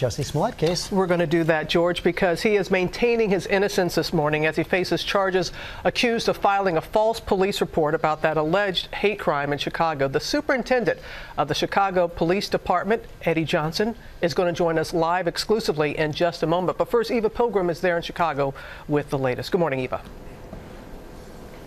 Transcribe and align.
Jussie 0.00 0.24
Smollett 0.24 0.56
case. 0.56 0.90
We're 0.90 1.06
going 1.06 1.20
to 1.20 1.26
do 1.26 1.44
that, 1.44 1.68
George, 1.68 2.02
because 2.02 2.40
he 2.40 2.56
is 2.56 2.70
maintaining 2.70 3.28
his 3.28 3.46
innocence 3.46 3.96
this 3.96 4.14
morning 4.14 4.46
as 4.46 4.56
he 4.56 4.62
faces 4.62 5.04
charges 5.04 5.52
accused 5.84 6.26
of 6.30 6.38
filing 6.38 6.78
a 6.78 6.80
false 6.80 7.20
police 7.20 7.60
report 7.60 7.94
about 7.94 8.22
that 8.22 8.38
alleged 8.38 8.86
hate 8.94 9.18
crime 9.18 9.52
in 9.52 9.58
Chicago. 9.58 10.08
The 10.08 10.18
superintendent 10.18 11.00
of 11.36 11.48
the 11.48 11.54
Chicago 11.54 12.08
Police 12.08 12.48
Department, 12.48 13.02
Eddie 13.26 13.44
Johnson, 13.44 13.94
is 14.22 14.32
going 14.32 14.46
to 14.46 14.56
join 14.56 14.78
us 14.78 14.94
live 14.94 15.28
exclusively 15.28 15.98
in 15.98 16.12
just 16.12 16.42
a 16.42 16.46
moment. 16.46 16.78
But 16.78 16.90
first, 16.90 17.10
Eva 17.10 17.28
Pilgrim 17.28 17.68
is 17.68 17.82
there 17.82 17.98
in 17.98 18.02
Chicago 18.02 18.54
with 18.88 19.10
the 19.10 19.18
latest. 19.18 19.52
Good 19.52 19.60
morning, 19.60 19.80
Eva. 19.80 20.00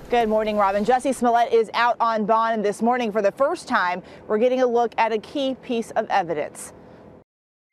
Good 0.09 0.27
morning, 0.27 0.57
Robin. 0.57 0.83
Jussie 0.83 1.13
Smollett 1.13 1.53
is 1.53 1.69
out 1.75 1.97
on 1.99 2.25
bond 2.25 2.65
this 2.65 2.81
morning 2.81 3.11
for 3.11 3.21
the 3.21 3.31
first 3.31 3.67
time. 3.67 4.01
We're 4.27 4.39
getting 4.39 4.63
a 4.63 4.67
look 4.67 4.95
at 4.97 5.11
a 5.11 5.19
key 5.19 5.55
piece 5.61 5.91
of 5.91 6.09
evidence. 6.09 6.73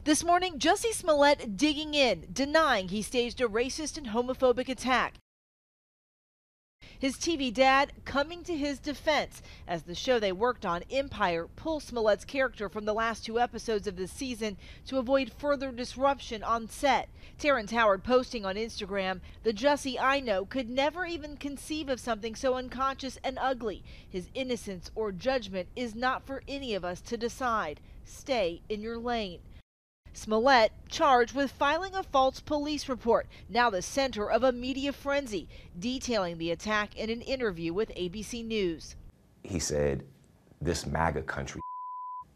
This 0.04 0.24
morning, 0.24 0.58
Jussie 0.58 0.94
Smollett 0.94 1.58
digging 1.58 1.92
in, 1.92 2.28
denying 2.32 2.88
he 2.88 3.02
staged 3.02 3.38
a 3.42 3.46
racist 3.46 3.98
and 3.98 4.08
homophobic 4.08 4.66
attack. 4.70 5.16
His 6.98 7.16
TV 7.16 7.52
dad 7.52 7.92
coming 8.06 8.42
to 8.44 8.56
his 8.56 8.78
defense 8.78 9.42
as 9.68 9.82
the 9.82 9.94
show 9.94 10.18
they 10.18 10.32
worked 10.32 10.64
on, 10.64 10.84
Empire, 10.90 11.48
pulls 11.54 11.84
Smollett's 11.84 12.24
character 12.24 12.70
from 12.70 12.86
the 12.86 12.94
last 12.94 13.26
two 13.26 13.38
episodes 13.38 13.86
of 13.86 13.96
the 13.96 14.08
season 14.08 14.56
to 14.86 14.96
avoid 14.96 15.34
further 15.36 15.70
disruption 15.70 16.42
on 16.42 16.66
set. 16.66 17.10
Terrence 17.38 17.70
Howard 17.70 18.02
posting 18.02 18.46
on 18.46 18.56
Instagram, 18.56 19.20
The 19.42 19.52
Jussie 19.52 20.00
I 20.00 20.20
know 20.20 20.46
could 20.46 20.70
never 20.70 21.04
even 21.04 21.36
conceive 21.36 21.90
of 21.90 22.00
something 22.00 22.34
so 22.34 22.54
unconscious 22.54 23.18
and 23.22 23.38
ugly. 23.38 23.84
His 24.08 24.30
innocence 24.32 24.90
or 24.94 25.12
judgment 25.12 25.68
is 25.76 25.94
not 25.94 26.26
for 26.26 26.42
any 26.48 26.74
of 26.74 26.86
us 26.86 27.02
to 27.02 27.18
decide. 27.18 27.80
Stay 28.06 28.62
in 28.70 28.80
your 28.80 28.96
lane. 28.96 29.40
Smollett 30.12 30.72
charged 30.88 31.34
with 31.34 31.52
filing 31.52 31.94
a 31.94 32.02
false 32.02 32.40
police 32.40 32.88
report, 32.88 33.26
now 33.48 33.70
the 33.70 33.82
center 33.82 34.30
of 34.30 34.42
a 34.42 34.52
media 34.52 34.92
frenzy, 34.92 35.48
detailing 35.78 36.38
the 36.38 36.50
attack 36.50 36.96
in 36.96 37.10
an 37.10 37.22
interview 37.22 37.72
with 37.72 37.94
ABC 37.94 38.44
News. 38.44 38.96
He 39.42 39.58
said, 39.58 40.04
This 40.60 40.86
MAGA 40.86 41.22
country 41.22 41.60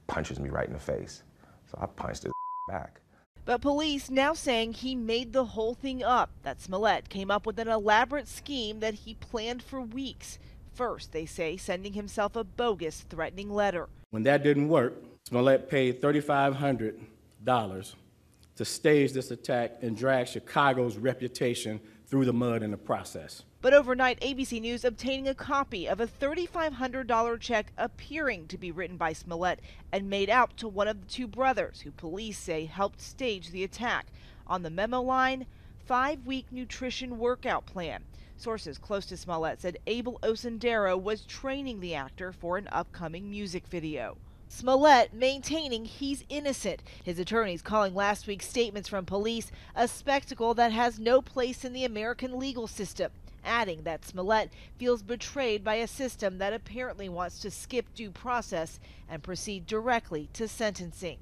punches 0.06 0.38
me 0.38 0.50
right 0.50 0.66
in 0.66 0.72
the 0.72 0.78
face. 0.78 1.22
So 1.66 1.78
I 1.80 1.86
punched 1.86 2.22
his 2.22 2.32
back. 2.68 3.00
But 3.44 3.60
police 3.60 4.08
now 4.08 4.32
saying 4.32 4.74
he 4.74 4.94
made 4.94 5.32
the 5.32 5.44
whole 5.44 5.74
thing 5.74 6.02
up, 6.02 6.30
that 6.44 6.62
Smollett 6.62 7.10
came 7.10 7.30
up 7.30 7.44
with 7.44 7.58
an 7.58 7.68
elaborate 7.68 8.28
scheme 8.28 8.80
that 8.80 8.94
he 8.94 9.14
planned 9.14 9.62
for 9.62 9.80
weeks. 9.82 10.38
First, 10.72 11.12
they 11.12 11.26
say, 11.26 11.56
sending 11.56 11.92
himself 11.92 12.36
a 12.36 12.44
bogus 12.44 13.04
threatening 13.10 13.50
letter. 13.50 13.88
When 14.10 14.22
that 14.22 14.42
didn't 14.42 14.68
work, 14.68 14.94
Smollett 15.26 15.68
paid 15.68 16.00
3500 16.00 16.98
dollars 17.44 17.96
to 18.56 18.64
stage 18.64 19.12
this 19.12 19.30
attack 19.30 19.82
and 19.82 19.96
drag 19.96 20.28
Chicago's 20.28 20.96
reputation 20.96 21.80
through 22.06 22.24
the 22.24 22.32
mud 22.32 22.62
in 22.62 22.70
the 22.70 22.76
process. 22.76 23.42
But 23.60 23.72
overnight, 23.72 24.20
ABC 24.20 24.60
News 24.60 24.84
obtaining 24.84 25.26
a 25.26 25.34
copy 25.34 25.88
of 25.88 25.98
a 25.98 26.06
$3,500 26.06 27.40
check 27.40 27.72
appearing 27.78 28.46
to 28.48 28.58
be 28.58 28.70
written 28.70 28.96
by 28.96 29.14
Smollett 29.14 29.60
and 29.90 30.10
made 30.10 30.28
out 30.28 30.56
to 30.58 30.68
one 30.68 30.86
of 30.86 31.00
the 31.00 31.06
two 31.06 31.26
brothers 31.26 31.80
who 31.80 31.90
police 31.90 32.38
say 32.38 32.66
helped 32.66 33.00
stage 33.00 33.50
the 33.50 33.64
attack. 33.64 34.06
On 34.46 34.62
the 34.62 34.70
memo 34.70 35.00
line, 35.00 35.46
five 35.86 36.26
week 36.26 36.46
nutrition 36.52 37.18
workout 37.18 37.64
plan. 37.64 38.04
Sources 38.36 38.76
close 38.76 39.06
to 39.06 39.16
Smollett 39.16 39.62
said 39.62 39.78
Abel 39.86 40.18
Osundairo 40.22 41.00
was 41.00 41.24
training 41.24 41.80
the 41.80 41.94
actor 41.94 42.32
for 42.32 42.58
an 42.58 42.68
upcoming 42.70 43.30
music 43.30 43.66
video. 43.66 44.18
Smollett 44.56 45.12
maintaining 45.12 45.84
he's 45.84 46.22
innocent. 46.28 46.80
His 47.02 47.18
attorneys 47.18 47.60
calling 47.60 47.92
last 47.92 48.28
week's 48.28 48.46
statements 48.46 48.88
from 48.88 49.04
police 49.04 49.50
a 49.74 49.88
spectacle 49.88 50.54
that 50.54 50.70
has 50.70 51.00
no 51.00 51.20
place 51.20 51.64
in 51.64 51.72
the 51.72 51.84
American 51.84 52.38
legal 52.38 52.68
system, 52.68 53.10
adding 53.44 53.82
that 53.82 54.04
Smollett 54.04 54.52
feels 54.78 55.02
betrayed 55.02 55.64
by 55.64 55.74
a 55.74 55.88
system 55.88 56.38
that 56.38 56.52
apparently 56.52 57.08
wants 57.08 57.40
to 57.40 57.50
skip 57.50 57.92
due 57.96 58.12
process 58.12 58.78
and 59.08 59.24
proceed 59.24 59.66
directly 59.66 60.28
to 60.34 60.46
sentencing. 60.46 61.18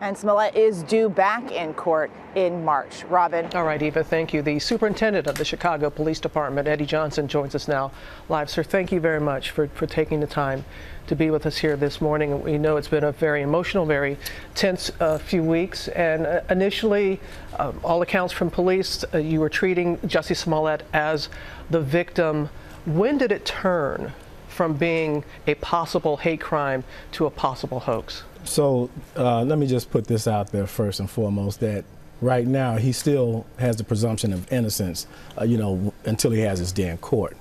And 0.00 0.16
Smollett 0.16 0.54
is 0.54 0.82
due 0.82 1.08
back 1.08 1.50
in 1.50 1.72
court 1.72 2.10
in 2.34 2.62
March. 2.64 3.04
Robin. 3.04 3.48
All 3.54 3.64
right, 3.64 3.80
Eva, 3.80 4.04
thank 4.04 4.34
you. 4.34 4.42
The 4.42 4.58
superintendent 4.58 5.26
of 5.26 5.36
the 5.36 5.44
Chicago 5.44 5.88
Police 5.88 6.20
Department, 6.20 6.68
Eddie 6.68 6.84
Johnson, 6.84 7.26
joins 7.26 7.54
us 7.54 7.66
now 7.66 7.92
live. 8.28 8.50
Sir, 8.50 8.62
thank 8.62 8.92
you 8.92 9.00
very 9.00 9.20
much 9.20 9.52
for, 9.52 9.68
for 9.68 9.86
taking 9.86 10.20
the 10.20 10.26
time 10.26 10.66
to 11.06 11.16
be 11.16 11.30
with 11.30 11.46
us 11.46 11.56
here 11.56 11.76
this 11.76 12.00
morning. 12.00 12.42
We 12.42 12.58
know 12.58 12.76
it's 12.76 12.88
been 12.88 13.04
a 13.04 13.12
very 13.12 13.40
emotional, 13.40 13.86
very 13.86 14.18
tense 14.54 14.90
uh, 15.00 15.16
few 15.16 15.42
weeks. 15.42 15.88
And 15.88 16.26
uh, 16.26 16.40
initially, 16.50 17.18
uh, 17.58 17.72
all 17.82 18.02
accounts 18.02 18.34
from 18.34 18.50
police, 18.50 19.02
uh, 19.14 19.18
you 19.18 19.40
were 19.40 19.48
treating 19.48 19.96
Jussie 19.98 20.36
Smollett 20.36 20.82
as 20.92 21.30
the 21.70 21.80
victim. 21.80 22.50
When 22.84 23.16
did 23.16 23.32
it 23.32 23.46
turn 23.46 24.12
from 24.48 24.74
being 24.74 25.24
a 25.46 25.54
possible 25.54 26.18
hate 26.18 26.40
crime 26.40 26.84
to 27.12 27.24
a 27.24 27.30
possible 27.30 27.80
hoax? 27.80 28.24
So 28.46 28.90
uh, 29.16 29.42
let 29.42 29.58
me 29.58 29.66
just 29.66 29.90
put 29.90 30.06
this 30.06 30.26
out 30.26 30.52
there 30.52 30.66
first 30.66 31.00
and 31.00 31.10
foremost 31.10 31.60
that 31.60 31.84
right 32.20 32.46
now 32.46 32.76
he 32.76 32.92
still 32.92 33.44
has 33.58 33.76
the 33.76 33.84
presumption 33.84 34.32
of 34.32 34.50
innocence, 34.52 35.06
uh, 35.38 35.44
you 35.44 35.58
know, 35.58 35.92
until 36.04 36.30
he 36.30 36.40
has 36.40 36.58
his 36.58 36.72
day 36.72 36.88
in 36.88 36.98
court. 36.98 37.36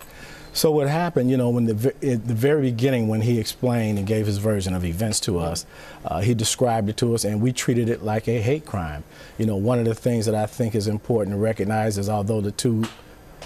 So 0.54 0.72
what 0.72 0.88
happened, 0.88 1.30
you 1.30 1.36
know, 1.36 1.50
when 1.50 1.66
the 1.66 1.94
at 2.02 2.28
the 2.28 2.34
very 2.34 2.72
beginning 2.72 3.10
when 3.10 3.22
he 3.22 3.40
explained 3.40 3.98
and 3.98 4.08
gave 4.08 4.26
his 4.26 4.38
version 4.38 4.74
of 4.74 4.86
events 4.86 5.20
to 5.22 5.38
us, 5.38 5.66
uh, 6.06 6.22
he 6.22 6.34
described 6.34 6.88
it 6.88 6.96
to 6.98 7.14
us 7.14 7.26
and 7.26 7.42
we 7.42 7.52
treated 7.52 7.90
it 7.90 8.04
like 8.04 8.30
a 8.30 8.42
hate 8.42 8.66
crime. 8.66 9.04
You 9.38 9.48
know, 9.48 9.58
one 9.58 9.80
of 9.80 9.86
the 9.86 9.96
things 9.96 10.26
that 10.28 10.36
I 10.36 10.46
think 10.46 10.74
is 10.74 10.88
important 10.88 11.36
to 11.36 11.40
recognize 11.40 11.98
is 11.98 12.08
although 12.08 12.40
the 12.40 12.54
two 12.54 12.86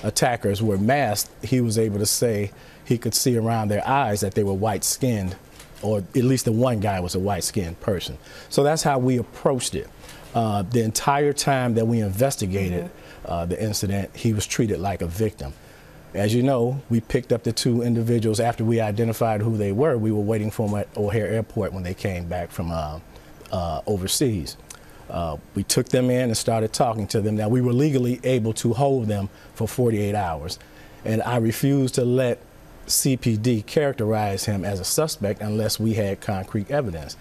attackers 0.04 0.62
were 0.62 0.78
masked, 0.78 1.32
he 1.44 1.62
was 1.62 1.80
able 1.80 1.98
to 1.98 2.06
say 2.06 2.52
he 2.86 3.00
could 3.00 3.16
see 3.16 3.36
around 3.38 3.70
their 3.70 3.86
eyes 3.88 4.22
that 4.22 4.36
they 4.36 4.44
were 4.44 4.54
white 4.54 4.84
skinned 4.84 5.36
or 5.82 6.00
at 6.00 6.16
least 6.16 6.46
the 6.46 6.52
one 6.52 6.80
guy 6.80 7.00
was 7.00 7.16
a 7.16 7.20
white 7.20 7.44
skinned 7.44 7.80
person. 7.80 8.18
So 8.50 8.64
that's 8.64 8.84
how 8.84 9.00
we 9.00 9.18
approached 9.18 9.76
it. 9.76 9.90
Uh, 10.36 10.62
the 10.62 10.84
entire 10.84 11.34
time 11.34 11.74
that 11.74 11.88
we 11.88 12.02
investigated 12.02 12.86
mm-hmm. 12.86 13.32
uh, 13.32 13.46
the 13.46 13.62
incident, 13.62 14.16
he 14.16 14.34
was 14.34 14.46
treated 14.46 14.80
like 14.80 15.02
a 15.02 15.08
victim. 15.08 15.54
As 16.14 16.34
you 16.34 16.44
know, 16.44 16.82
we 16.90 17.02
picked 17.02 17.32
up 17.32 17.44
the 17.44 17.52
two 17.52 17.82
individuals 17.82 18.40
after 18.40 18.64
we 18.64 18.80
identified 18.80 19.42
who 19.42 19.58
they 19.58 19.72
were. 19.72 19.98
We 19.98 20.12
were 20.12 20.22
waiting 20.22 20.50
for 20.50 20.68
them 20.68 20.80
at 20.80 20.98
O'Hare 20.98 21.28
Airport 21.28 21.72
when 21.72 21.84
they 21.84 21.94
came 21.94 22.28
back 22.28 22.52
from 22.52 22.72
uh, 22.72 23.00
uh 23.52 23.82
overseas. 23.88 24.58
Uh, 25.10 25.38
we 25.56 25.64
took 25.64 25.90
them 25.90 26.10
in 26.10 26.22
and 26.22 26.38
started 26.38 26.72
talking 26.72 27.08
to 27.08 27.22
them. 27.22 27.36
Now, 27.36 27.50
we 27.50 27.62
were 27.62 27.74
legally 27.74 28.20
able 28.24 28.54
to 28.54 28.74
hold 28.74 29.08
them 29.08 29.30
for 29.56 29.68
48 29.68 30.14
hours, 30.14 30.60
and 31.04 31.22
I 31.24 31.38
refused 31.38 31.96
to 31.96 32.06
let 32.06 32.40
CPD 32.90 33.66
characterized 33.66 34.46
him 34.46 34.66
as 34.66 34.80
a 34.80 34.84
suspect 34.84 35.42
unless 35.42 35.80
we 35.80 35.94
had 35.94 36.20
concrete 36.22 36.70
evidence. 36.70 37.16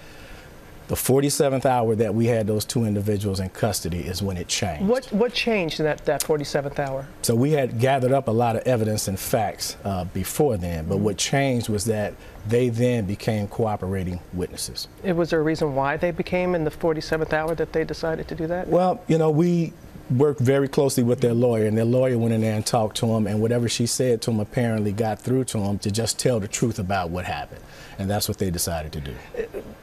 The 0.89 0.95
47th 0.95 1.67
hour 1.67 1.95
that 1.97 2.15
we 2.15 2.27
had 2.27 2.47
those 2.47 2.65
two 2.65 2.87
individuals 2.87 3.41
in 3.41 3.51
custody 3.51 3.99
is 3.99 4.23
when 4.23 4.39
it 4.39 4.49
changed. 4.49 4.89
What 4.89 5.05
what 5.13 5.35
changed 5.35 5.81
in 5.81 5.85
that, 5.85 6.07
that 6.07 6.23
47th 6.23 6.79
hour? 6.79 7.07
So 7.21 7.35
we 7.35 7.51
had 7.51 7.79
gathered 7.79 8.13
up 8.13 8.27
a 8.27 8.31
lot 8.31 8.57
of 8.57 8.63
evidence 8.63 9.07
and 9.07 9.21
facts 9.21 9.77
uh, 9.85 10.05
before 10.05 10.57
then, 10.57 10.87
but 10.87 10.97
what 10.97 11.19
changed 11.19 11.69
was 11.69 11.85
that 11.85 12.15
they 12.49 12.71
then 12.71 13.05
became 13.05 13.49
cooperating 13.49 14.21
witnesses. 14.33 14.89
It 15.05 15.13
was 15.13 15.29
there 15.29 15.41
a 15.41 15.43
reason 15.43 15.75
why 15.75 15.99
they 15.99 16.11
became 16.11 16.55
in 16.55 16.65
the 16.65 16.71
47th 16.71 17.35
hour 17.35 17.55
that 17.55 17.75
they 17.75 17.85
decided 17.85 18.27
to 18.29 18.35
do 18.35 18.47
that? 18.47 18.69
Well, 18.69 19.03
you 19.09 19.19
know, 19.19 19.31
we 19.31 19.75
worked 20.11 20.41
very 20.41 20.69
closely 20.69 21.03
with 21.03 21.21
their 21.21 21.35
lawyer, 21.35 21.67
and 21.67 21.77
their 21.77 21.85
lawyer 21.85 22.19
went 22.19 22.35
in 22.35 22.41
there 22.41 22.55
and 22.55 22.65
talked 22.65 22.97
to 22.99 23.07
him, 23.07 23.27
and 23.27 23.41
whatever 23.41 23.69
she 23.69 23.87
said 23.87 24.23
to 24.23 24.31
him 24.31 24.41
apparently 24.41 24.93
got 24.93 25.19
through 25.19 25.45
to 25.45 25.59
him 25.59 25.79
to 25.81 25.91
just 25.91 26.19
tell 26.19 26.41
the 26.41 26.49
truth 26.49 26.79
about 26.79 27.11
what 27.11 27.25
happened. 27.25 27.61
And 27.99 28.09
that's 28.09 28.29
what 28.29 28.39
they 28.39 28.51
decided 28.51 28.93
to 28.93 29.01
do. 29.01 29.15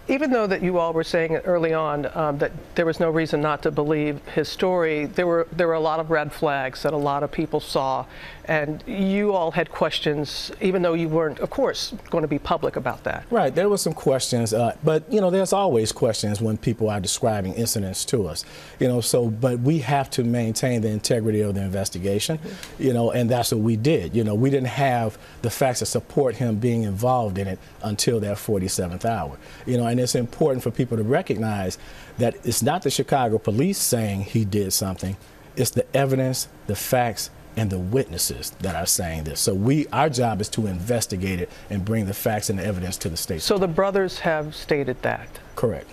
Even 0.08 0.30
though 0.30 0.46
that 0.46 0.62
you 0.62 0.78
all 0.78 0.94
were 0.94 1.04
saying 1.04 1.38
early 1.38 1.74
on 1.74 2.06
um, 2.16 2.38
that 2.38 2.52
there 2.76 2.86
was 2.86 3.00
no 3.00 3.10
reason 3.10 3.41
not 3.41 3.64
to 3.64 3.72
believe 3.72 4.24
his 4.28 4.47
story, 4.47 5.06
there 5.06 5.26
were 5.26 5.47
there 5.52 5.68
were 5.68 5.74
a 5.74 5.79
lot 5.79 6.00
of 6.00 6.12
red 6.12 6.32
flags 6.32 6.84
that 6.84 6.94
a 6.94 6.97
lot 6.97 7.24
of 7.24 7.32
people 7.32 7.59
saw, 7.59 8.06
and 8.46 8.84
you 8.85 9.34
all 9.34 9.52
had 9.52 9.72
questions, 9.72 10.52
even 10.62 10.84
though 10.84 10.94
you 10.94 11.09
weren't, 11.09 11.40
of 11.40 11.50
course, 11.50 11.94
going 12.12 12.22
to 12.22 12.28
be 12.28 12.38
public 12.38 12.76
about 12.76 13.03
that. 13.03 13.26
Right. 13.32 13.53
There 13.53 13.68
were 13.68 13.78
some 13.78 13.94
questions, 13.94 14.53
uh, 14.53 14.78
but 14.84 15.12
you 15.12 15.20
know, 15.20 15.32
there's 15.32 15.53
always 15.53 15.91
questions 15.91 16.40
when 16.40 16.58
people 16.58 16.88
are 16.90 17.00
describing 17.00 17.53
incidents 17.56 18.06
to 18.06 18.28
us. 18.28 18.46
You 18.79 18.88
know, 18.88 19.02
so 19.02 19.29
but 19.29 19.59
we 19.62 19.79
have 19.79 20.12
to 20.12 20.24
maintain 20.24 20.82
the 20.82 20.90
integrity 20.90 21.41
of 21.41 21.56
the 21.56 21.62
investigation. 21.62 22.38
You 22.78 22.94
know, 22.94 23.09
and 23.09 23.28
that's 23.28 23.52
what 23.52 23.62
we 23.62 23.76
did. 23.76 24.16
You 24.16 24.24
know, 24.24 24.35
we 24.35 24.52
didn't 24.52 24.68
have 24.68 25.18
the 25.41 25.50
facts 25.50 25.79
to 25.79 25.88
support 25.88 26.35
him 26.35 26.58
being 26.58 26.84
involved 26.84 27.40
in 27.40 27.47
it 27.47 27.58
until 27.82 28.20
that 28.20 28.38
47th 28.38 29.06
hour. 29.06 29.38
You 29.66 29.78
know, 29.78 29.95
it's 30.00 30.16
important 30.16 30.64
for 30.64 30.72
people 30.72 30.97
to 30.97 31.03
recognize 31.03 31.78
that 32.18 32.36
it's 32.44 32.62
not 32.62 32.82
the 32.84 32.90
Chicago 32.90 33.38
police 33.38 33.78
saying 33.78 34.24
he 34.24 34.46
did 34.46 34.74
something. 34.74 35.18
It's 35.56 35.72
the 35.72 35.86
evidence, 35.96 36.47
the 36.68 36.76
facts, 36.76 37.30
and 37.58 37.70
the 37.70 37.80
witnesses 37.80 38.52
that 38.59 38.76
are 38.76 38.86
saying 38.86 39.24
this. 39.24 39.40
So 39.40 39.53
we, 39.53 39.88
our 39.88 40.09
job 40.09 40.42
is 40.42 40.50
to 40.50 40.68
investigate 40.68 41.40
it 41.40 41.50
and 41.70 41.86
bring 41.86 42.06
the 42.06 42.14
facts 42.14 42.50
and 42.50 42.59
the 42.59 42.66
evidence 42.66 42.97
to 42.97 43.09
the 43.09 43.18
state. 43.18 43.42
So 43.42 43.58
the 43.58 43.68
brothers 43.68 44.20
have 44.20 44.56
stated 44.56 45.02
that. 45.03 45.28
Correct. 45.56 45.90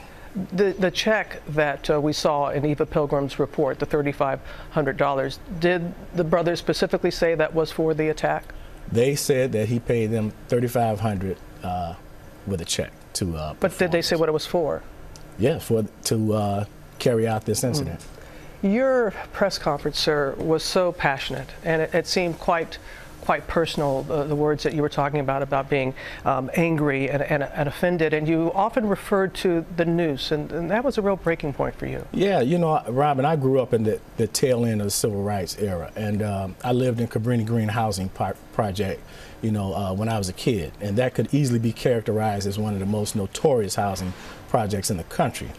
The, 0.53 0.73
the 0.73 0.91
check 0.91 1.43
that 1.49 1.91
uh, 1.91 2.01
we 2.01 2.13
saw 2.13 2.49
in 2.49 2.65
Eva 2.65 2.87
Pilgrim's 2.87 3.39
report, 3.39 3.79
the 3.79 3.87
$3,500, 3.87 5.39
did 5.61 5.95
the 6.15 6.25
brothers 6.25 6.59
specifically 6.59 7.11
say 7.11 7.35
that 7.35 7.55
was 7.55 7.71
for 7.71 7.93
the 7.93 8.09
attack? 8.09 8.55
They 8.91 9.15
said 9.15 9.53
that 9.53 9.69
he 9.69 9.79
paid 9.79 10.07
them 10.07 10.33
3500 10.49 11.37
uh, 11.63 11.67
with 12.47 12.61
a 12.61 12.65
check 12.65 12.93
to. 13.15 13.37
Uh, 13.37 13.55
But 13.61 13.79
did 13.79 13.93
they 13.93 14.03
say 14.03 14.17
what 14.17 14.29
it 14.29 14.33
was 14.33 14.47
for? 14.47 14.83
Yeah, 15.39 15.59
for 15.59 15.85
to 16.05 16.33
uh, 16.35 16.65
carry 16.99 17.27
out 17.27 17.45
this 17.45 17.65
incident. 17.65 18.01
Your 18.63 19.13
press 19.33 19.59
conference, 19.59 19.99
sir, 19.99 20.35
was 20.39 20.63
so 20.63 20.93
passionate, 20.93 21.49
and 21.65 21.83
it, 21.83 21.95
it 21.95 22.07
seemed 22.07 22.39
quite, 22.39 22.79
quite 23.23 23.47
personal. 23.47 24.03
The, 24.03 24.25
the 24.25 24.37
words 24.37 24.65
that 24.65 24.75
you 24.75 24.83
were 24.83 24.89
talking 24.89 25.21
about, 25.21 25.43
about 25.43 25.71
being 25.71 25.95
um, 26.25 26.51
angry 26.55 27.09
and, 27.09 27.23
and, 27.23 27.45
and 27.45 27.69
offended, 27.69 28.13
and 28.13 28.29
you 28.29 28.53
often 28.53 28.87
referred 28.87 29.33
to 29.35 29.65
the 29.77 29.85
noose, 29.85 30.33
and, 30.33 30.51
and 30.53 30.71
that 30.71 30.85
was 30.85 30.99
a 30.99 31.03
real 31.03 31.17
breaking 31.17 31.55
point 31.55 31.75
for 31.77 31.87
you. 31.87 32.05
Yeah, 32.13 32.41
you 32.41 32.59
know, 32.59 32.83
Robin, 32.89 33.25
I 33.25 33.37
grew 33.37 33.61
up 33.61 33.73
in 33.73 33.85
the, 33.85 34.01
the 34.17 34.27
tail 34.27 34.67
end 34.67 34.81
of 34.81 34.87
the 34.89 34.91
civil 34.91 35.23
rights 35.23 35.57
era, 35.59 35.93
and 35.97 36.23
um, 36.23 36.57
I 36.65 36.73
lived 36.73 37.01
in 37.01 37.07
Cabrini 37.07 37.47
Green 37.47 37.69
Housing 37.69 38.09
Project, 38.09 39.01
you 39.41 39.53
know, 39.53 39.73
uh, 39.73 39.95
when 39.95 40.09
I 40.09 40.19
was 40.19 40.29
a 40.29 40.35
kid, 40.35 40.73
and 40.81 40.99
that 40.99 41.15
could 41.15 41.33
easily 41.33 41.61
be 41.61 41.73
characterized 41.73 42.47
as 42.49 42.59
one 42.59 42.75
of 42.75 42.81
the 42.81 42.87
most 42.87 43.15
notorious 43.15 43.77
housing 43.77 44.13
projects 44.49 44.91
in 44.91 44.97
the 44.97 45.05
country. 45.05 45.51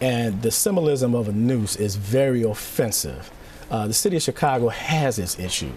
And 0.00 0.42
the 0.42 0.50
symbolism 0.50 1.14
of 1.14 1.28
a 1.28 1.32
noose 1.32 1.76
is 1.76 1.96
very 1.96 2.42
offensive. 2.42 3.30
Uh, 3.70 3.86
the 3.86 3.94
city 3.94 4.16
of 4.16 4.22
Chicago 4.22 4.68
has 4.68 5.18
its 5.18 5.38
issue 5.38 5.72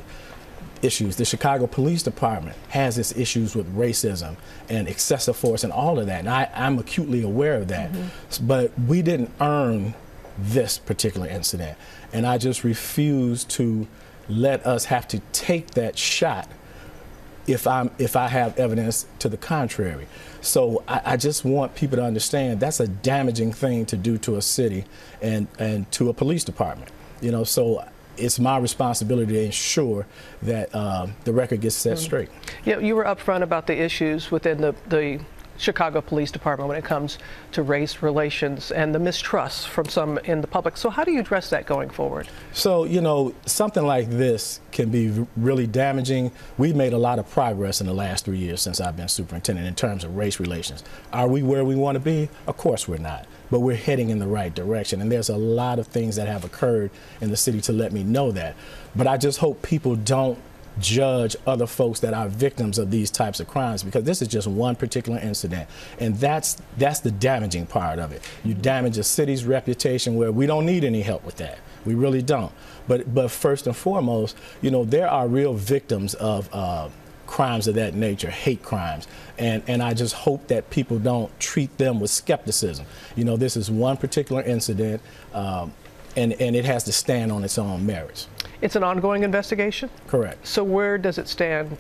issues. 0.85 1.15
The 1.15 1.25
Chicago 1.25 1.67
Police 1.67 2.03
Department 2.03 2.55
has 2.69 2.97
its 2.97 3.15
issues 3.17 3.55
with 3.55 3.75
racism 3.75 4.35
and 4.69 4.87
excessive 4.87 5.35
force 5.35 5.63
and 5.63 5.73
all 5.73 5.99
of 5.99 6.07
that. 6.07 6.19
And 6.19 6.29
I, 6.29 6.49
I'm 6.53 6.79
acutely 6.79 7.21
aware 7.21 7.55
of 7.55 7.67
that. 7.69 7.91
Mm-hmm. 7.91 8.47
But 8.47 8.71
we 8.87 9.01
didn't 9.01 9.31
earn 9.41 9.95
this 10.37 10.77
particular 10.77 11.27
incident. 11.27 11.77
And 12.13 12.25
I 12.25 12.37
just 12.37 12.63
refuse 12.63 13.43
to 13.45 13.87
let 14.27 14.65
us 14.65 14.85
have 14.85 15.07
to 15.09 15.19
take 15.31 15.71
that 15.71 15.97
shot 15.97 16.49
if 17.47 17.67
I'm 17.67 17.91
if 17.99 18.15
I 18.15 18.27
have 18.27 18.57
evidence 18.57 19.05
to 19.19 19.29
the 19.29 19.37
contrary. 19.37 20.07
So 20.41 20.83
I, 20.87 21.01
I, 21.05 21.17
just 21.17 21.45
want 21.45 21.75
people 21.75 21.97
to 21.97 22.03
understand 22.03 22.59
that's 22.59 22.79
a 22.79 22.87
damaging 22.87 23.53
thing 23.53 23.85
to 23.87 23.97
do 23.97 24.17
to 24.19 24.35
a 24.35 24.41
city 24.41 24.85
and 25.21 25.47
and 25.59 25.91
to 25.91 26.09
a 26.09 26.13
police 26.13 26.43
department. 26.43 26.91
You 27.21 27.31
know, 27.31 27.43
so 27.43 27.85
it's 28.17 28.39
my 28.39 28.57
responsibility 28.57 29.33
to 29.33 29.45
ensure 29.45 30.05
that 30.41 30.73
um, 30.75 31.13
the 31.23 31.33
record 31.33 31.61
gets 31.61 31.75
set 31.75 31.97
straight. 31.97 32.29
Yeah, 32.63 32.79
you 32.79 32.95
were 32.95 33.05
upfront 33.05 33.41
about 33.41 33.67
the 33.67 33.79
issues 33.79 34.31
within 34.31 34.61
the, 34.61 34.75
the 34.87 35.19
Chicago 35.57 36.01
Police 36.01 36.31
Department 36.31 36.67
when 36.67 36.77
it 36.77 36.83
comes 36.83 37.17
to 37.53 37.63
race 37.63 38.01
relations 38.01 38.71
and 38.71 38.93
the 38.93 38.99
mistrust 38.99 39.69
from 39.69 39.85
some 39.85 40.17
in 40.19 40.41
the 40.41 40.47
public. 40.47 40.77
So, 40.77 40.89
how 40.89 41.03
do 41.03 41.11
you 41.11 41.19
address 41.19 41.49
that 41.49 41.65
going 41.65 41.89
forward? 41.89 42.27
So, 42.51 42.83
you 42.83 43.01
know, 43.01 43.33
something 43.45 43.85
like 43.85 44.09
this 44.09 44.59
can 44.71 44.89
be 44.89 45.25
really 45.37 45.67
damaging. 45.67 46.31
We've 46.57 46.75
made 46.75 46.93
a 46.93 46.97
lot 46.97 47.19
of 47.19 47.29
progress 47.29 47.79
in 47.79 47.87
the 47.87 47.93
last 47.93 48.25
three 48.25 48.37
years 48.37 48.61
since 48.61 48.81
I've 48.81 48.97
been 48.97 49.07
superintendent 49.07 49.67
in 49.67 49.75
terms 49.75 50.03
of 50.03 50.15
race 50.15 50.39
relations. 50.39 50.83
Are 51.13 51.27
we 51.27 51.43
where 51.43 51.63
we 51.63 51.75
want 51.75 51.95
to 51.95 52.01
be? 52.01 52.29
Of 52.47 52.57
course 52.57 52.87
we're 52.87 52.97
not. 52.97 53.25
But 53.51 53.59
we're 53.59 53.75
heading 53.75 54.09
in 54.09 54.19
the 54.19 54.27
right 54.27 54.53
direction. 54.53 55.01
And 55.01 55.11
there's 55.11 55.29
a 55.29 55.37
lot 55.37 55.79
of 55.79 55.87
things 55.87 56.15
that 56.15 56.27
have 56.27 56.43
occurred 56.43 56.91
in 57.21 57.29
the 57.29 57.37
city 57.37 57.61
to 57.61 57.73
let 57.73 57.91
me 57.91 58.03
know 58.03 58.31
that. 58.31 58.55
But 58.95 59.07
I 59.07 59.17
just 59.17 59.39
hope 59.39 59.61
people 59.61 59.95
don't 59.95 60.39
judge 60.79 61.35
other 61.47 61.67
folks 61.67 62.01
that 62.01 62.13
are 62.13 62.27
victims 62.27 62.77
of 62.77 62.91
these 62.91 63.09
types 63.09 63.39
of 63.39 63.47
crimes 63.47 63.83
because 63.83 64.03
this 64.03 64.21
is 64.21 64.27
just 64.27 64.47
one 64.47 64.75
particular 64.75 65.19
incident 65.19 65.69
and 65.99 66.17
that's 66.17 66.57
that's 66.77 66.99
the 66.99 67.11
damaging 67.11 67.65
part 67.65 67.97
of 67.97 68.11
it 68.11 68.21
you 68.43 68.53
damage 68.53 68.97
a 68.97 69.03
city's 69.03 69.45
reputation 69.45 70.15
where 70.15 70.31
we 70.31 70.45
don't 70.45 70.65
need 70.65 70.83
any 70.83 71.01
help 71.01 71.23
with 71.23 71.37
that 71.37 71.59
we 71.85 71.95
really 71.95 72.21
don't 72.21 72.51
but 72.87 73.13
but 73.13 73.31
first 73.31 73.67
and 73.67 73.75
foremost 73.75 74.35
you 74.61 74.69
know 74.69 74.83
there 74.83 75.09
are 75.09 75.27
real 75.27 75.53
victims 75.53 76.13
of 76.15 76.49
uh, 76.51 76.89
crimes 77.27 77.67
of 77.67 77.75
that 77.75 77.93
nature, 77.93 78.29
hate 78.29 78.63
crimes. 78.63 79.07
And, 79.37 79.63
and 79.67 79.83
I 79.83 79.93
just 79.93 80.13
hope 80.13 80.47
that 80.47 80.69
people 80.69 80.99
don't 80.99 81.37
treat 81.39 81.77
them 81.77 81.99
with 81.99 82.11
skepticism. 82.11 82.85
You 83.15 83.25
know, 83.25 83.37
this 83.37 83.57
is 83.57 83.69
one 83.69 83.97
particular 83.97 84.41
incident, 84.41 85.01
um, 85.33 85.73
and, 86.15 86.33
and 86.33 86.55
it 86.55 86.65
has 86.65 86.83
to 86.85 86.93
stand 86.93 87.31
on 87.31 87.43
its 87.43 87.57
own 87.57 87.85
merits. 87.85 88.27
It's 88.61 88.75
an 88.75 88.83
ongoing 88.83 89.23
investigation? 89.23 89.89
Correct. 90.07 90.47
So, 90.47 90.63
where 90.63 90.97
does 90.97 91.17
it 91.17 91.27
stand 91.27 91.77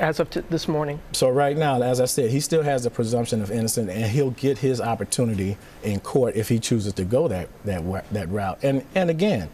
as 0.00 0.18
of 0.18 0.28
t- 0.30 0.42
this 0.50 0.66
morning? 0.66 1.00
So, 1.12 1.28
right 1.28 1.56
now, 1.56 1.80
as 1.80 2.00
I 2.00 2.06
said, 2.06 2.30
he 2.30 2.40
still 2.40 2.64
has 2.64 2.82
the 2.82 2.90
presumption 2.90 3.40
of 3.40 3.50
innocence, 3.50 3.88
and 3.88 4.04
he'll 4.04 4.32
get 4.32 4.58
his 4.58 4.80
opportunity 4.80 5.56
in 5.84 6.00
court 6.00 6.34
if 6.34 6.48
he 6.48 6.58
chooses 6.58 6.92
to 6.94 7.04
go 7.04 7.28
that, 7.28 7.48
that, 7.64 8.12
that 8.12 8.28
route. 8.28 8.58
And, 8.62 8.84
and 8.96 9.08
again, 9.08 9.50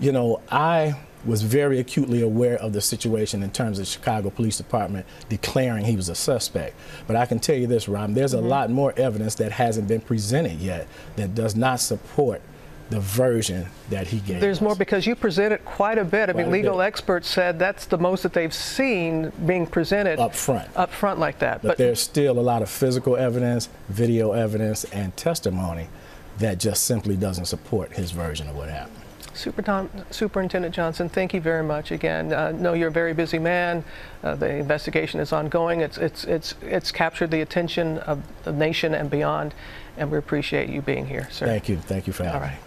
you 0.00 0.10
know, 0.10 0.40
I 0.50 0.96
was 1.24 1.42
very 1.42 1.78
acutely 1.78 2.22
aware 2.22 2.56
of 2.56 2.72
the 2.72 2.80
situation 2.80 3.42
in 3.42 3.50
terms 3.50 3.78
of 3.78 3.84
the 3.84 3.90
Chicago 3.90 4.30
Police 4.30 4.56
Department 4.56 5.06
declaring 5.28 5.84
he 5.84 5.96
was 5.96 6.08
a 6.08 6.14
suspect. 6.14 6.74
But 7.06 7.16
I 7.16 7.26
can 7.26 7.38
tell 7.38 7.56
you 7.56 7.66
this, 7.66 7.88
Rob, 7.88 8.14
there's 8.14 8.34
mm-hmm. 8.34 8.46
a 8.46 8.48
lot 8.48 8.70
more 8.70 8.94
evidence 8.96 9.34
that 9.36 9.52
hasn't 9.52 9.88
been 9.88 10.00
presented 10.00 10.60
yet 10.60 10.86
that 11.16 11.34
does 11.34 11.54
not 11.54 11.80
support 11.80 12.40
the 12.90 13.00
version 13.00 13.66
that 13.88 14.08
he 14.08 14.18
gave. 14.18 14.40
There's 14.40 14.58
us. 14.58 14.62
more 14.62 14.74
because 14.74 15.06
you 15.06 15.14
presented 15.14 15.64
quite 15.64 15.96
a 15.96 16.04
bit. 16.04 16.28
I 16.28 16.32
quite 16.32 16.44
mean, 16.44 16.52
legal 16.52 16.78
bit. 16.78 16.86
experts 16.86 17.28
said 17.28 17.58
that's 17.58 17.86
the 17.86 17.98
most 17.98 18.24
that 18.24 18.32
they've 18.32 18.52
seen 18.52 19.30
being 19.46 19.66
presented 19.66 20.18
up 20.18 20.34
front. 20.34 20.68
Up 20.76 20.90
front 20.90 21.20
like 21.20 21.38
that. 21.38 21.62
But, 21.62 21.68
but 21.68 21.78
there's 21.78 22.00
still 22.00 22.38
a 22.38 22.40
lot 22.40 22.62
of 22.62 22.68
physical 22.68 23.16
evidence, 23.16 23.68
video 23.88 24.32
evidence, 24.32 24.84
and 24.84 25.16
testimony 25.16 25.88
that 26.38 26.58
just 26.58 26.84
simply 26.84 27.16
doesn't 27.16 27.44
support 27.44 27.92
his 27.92 28.10
version 28.10 28.48
of 28.48 28.56
what 28.56 28.68
happened. 28.68 28.99
Superintendent 29.34 30.74
Johnson, 30.74 31.08
thank 31.08 31.34
you 31.34 31.40
very 31.40 31.62
much 31.62 31.90
again. 31.90 32.32
Uh, 32.32 32.52
know 32.52 32.72
you're 32.72 32.88
a 32.88 32.92
very 32.92 33.14
busy 33.14 33.38
man. 33.38 33.84
Uh, 34.22 34.34
the 34.34 34.48
investigation 34.56 35.20
is 35.20 35.32
ongoing. 35.32 35.80
It's, 35.80 35.98
it's, 35.98 36.24
it's, 36.24 36.54
it's 36.62 36.92
captured 36.92 37.30
the 37.30 37.40
attention 37.40 37.98
of 37.98 38.22
the 38.44 38.52
nation 38.52 38.94
and 38.94 39.10
beyond, 39.10 39.54
and 39.96 40.10
we 40.10 40.18
appreciate 40.18 40.68
you 40.68 40.82
being 40.82 41.06
here, 41.06 41.28
sir. 41.30 41.46
Thank 41.46 41.68
you. 41.68 41.76
Thank 41.76 42.06
you 42.06 42.12
for 42.12 42.24
having 42.24 42.40
me. 42.40 42.46
right. 42.48 42.58